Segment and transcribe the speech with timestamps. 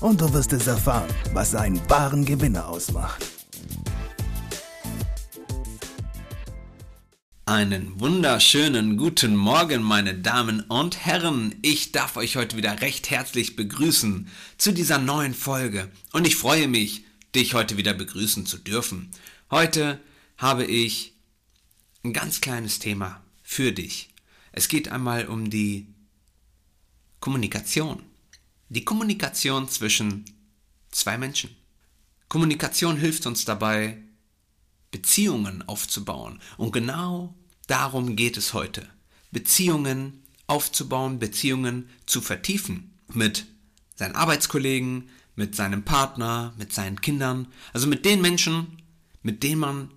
[0.00, 3.24] und du wirst es erfahren, was einen wahren Gewinner ausmacht.
[7.46, 11.54] Einen wunderschönen guten Morgen, meine Damen und Herren.
[11.62, 14.28] Ich darf euch heute wieder recht herzlich begrüßen
[14.58, 17.04] zu dieser neuen Folge und ich freue mich,
[17.34, 19.10] dich heute wieder begrüßen zu dürfen.
[19.50, 19.98] Heute
[20.36, 21.14] habe ich
[22.04, 24.10] ein ganz kleines Thema für dich.
[24.52, 25.88] Es geht einmal um die
[27.20, 28.07] Kommunikation.
[28.70, 30.26] Die Kommunikation zwischen
[30.90, 31.56] zwei Menschen.
[32.28, 33.96] Kommunikation hilft uns dabei,
[34.90, 36.40] Beziehungen aufzubauen.
[36.58, 37.34] Und genau
[37.66, 38.86] darum geht es heute.
[39.30, 42.92] Beziehungen aufzubauen, Beziehungen zu vertiefen.
[43.12, 43.46] Mit
[43.94, 47.48] seinen Arbeitskollegen, mit seinem Partner, mit seinen Kindern.
[47.72, 48.82] Also mit den Menschen,
[49.22, 49.90] mit denen man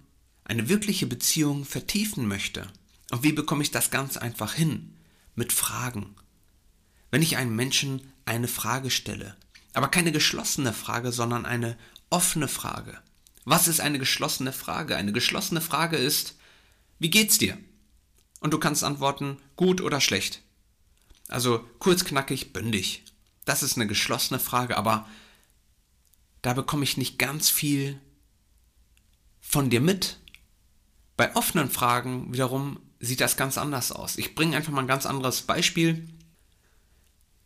[0.46, 2.68] eine wirkliche Beziehung vertiefen möchte.
[3.12, 4.94] Und wie bekomme ich das ganz einfach hin?
[5.36, 6.16] Mit Fragen.
[7.10, 9.36] Wenn ich einem Menschen eine Frage stelle,
[9.74, 11.78] aber keine geschlossene Frage, sondern eine
[12.10, 12.98] offene Frage,
[13.46, 14.96] was ist eine geschlossene Frage?
[14.96, 16.36] Eine geschlossene Frage ist,
[17.00, 17.58] wie geht's dir?
[18.40, 20.42] Und du kannst antworten, gut oder schlecht.
[21.28, 23.04] Also kurz, knackig, bündig.
[23.46, 25.08] Das ist eine geschlossene Frage, aber
[26.42, 28.00] da bekomme ich nicht ganz viel
[29.40, 30.20] von dir mit.
[31.18, 34.18] Bei offenen Fragen wiederum sieht das ganz anders aus.
[34.18, 36.08] Ich bringe einfach mal ein ganz anderes Beispiel.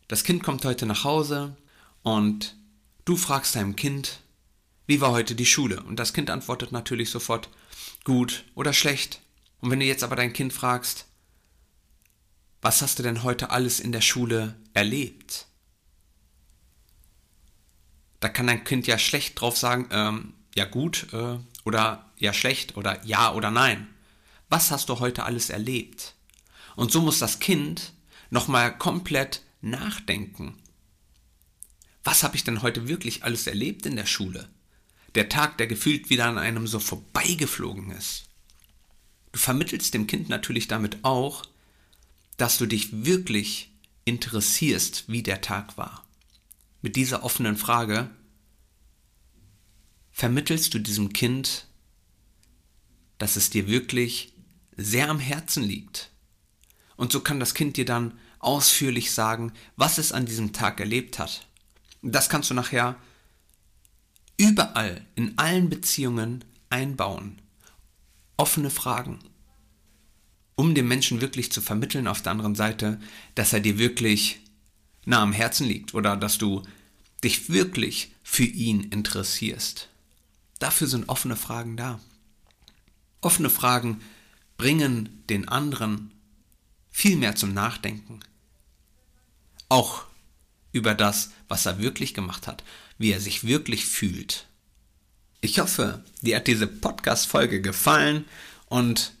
[0.08, 1.56] Das Kind kommt heute nach Hause
[2.02, 2.56] und
[3.04, 4.20] du fragst deinem Kind,
[4.86, 5.82] wie war heute die Schule?
[5.82, 7.48] Und das Kind antwortet natürlich sofort
[8.04, 9.20] gut oder schlecht.
[9.60, 11.06] Und wenn du jetzt aber dein Kind fragst,
[12.62, 15.46] was hast du denn heute alles in der Schule erlebt?
[18.20, 22.76] Da kann dein Kind ja schlecht drauf sagen, ähm, ja gut äh, oder ja schlecht
[22.76, 23.88] oder ja oder nein.
[24.48, 26.14] Was hast du heute alles erlebt?
[26.76, 27.92] Und so muss das Kind
[28.30, 30.58] nochmal komplett nachdenken.
[32.04, 34.48] Was habe ich denn heute wirklich alles erlebt in der Schule?
[35.14, 38.28] Der Tag, der gefühlt wieder an einem so vorbeigeflogen ist.
[39.32, 41.44] Du vermittelst dem Kind natürlich damit auch,
[42.36, 43.72] dass du dich wirklich
[44.04, 46.06] interessierst, wie der Tag war.
[46.80, 48.10] Mit dieser offenen Frage
[50.12, 51.66] vermittelst du diesem Kind,
[53.18, 54.32] dass es dir wirklich
[54.76, 56.10] sehr am Herzen liegt.
[56.96, 61.18] Und so kann das Kind dir dann ausführlich sagen, was es an diesem Tag erlebt
[61.18, 61.46] hat.
[62.02, 62.96] Das kannst du nachher
[64.36, 67.40] überall, in allen Beziehungen einbauen.
[68.36, 69.18] Offene Fragen.
[70.54, 73.00] Um dem Menschen wirklich zu vermitteln auf der anderen Seite,
[73.34, 74.40] dass er dir wirklich
[75.04, 76.62] nah am Herzen liegt oder dass du
[77.22, 79.88] dich wirklich für ihn interessierst.
[80.58, 82.00] Dafür sind offene Fragen da.
[83.20, 84.00] Offene Fragen
[84.56, 86.10] bringen den anderen
[86.96, 88.20] viel mehr zum Nachdenken.
[89.68, 90.06] Auch
[90.72, 92.64] über das, was er wirklich gemacht hat,
[92.96, 94.46] wie er sich wirklich fühlt.
[95.42, 98.24] Ich hoffe, dir hat diese Podcast-Folge gefallen
[98.70, 99.12] und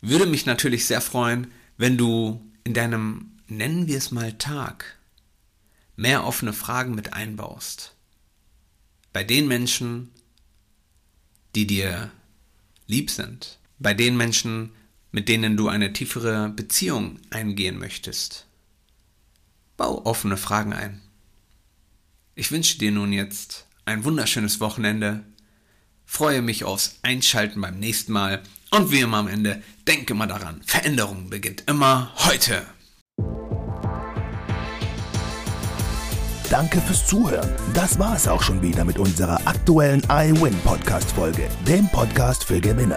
[0.00, 4.96] würde mich natürlich sehr freuen, wenn du in deinem, nennen wir es mal Tag,
[5.96, 7.96] mehr offene Fragen mit einbaust.
[9.12, 10.12] Bei den Menschen,
[11.56, 12.12] die dir
[12.86, 14.70] lieb sind, bei den Menschen,
[15.10, 18.46] mit denen du eine tiefere Beziehung eingehen möchtest.
[19.76, 21.00] Bau offene Fragen ein.
[22.34, 25.24] Ich wünsche dir nun jetzt ein wunderschönes Wochenende,
[26.04, 30.62] freue mich aufs Einschalten beim nächsten Mal und wie immer am Ende, denke mal daran,
[30.64, 32.66] Veränderung beginnt immer heute.
[36.50, 37.50] Danke fürs Zuhören.
[37.74, 42.60] Das war es auch schon wieder mit unserer aktuellen iWin Podcast Folge, dem Podcast für
[42.60, 42.96] Gewinner.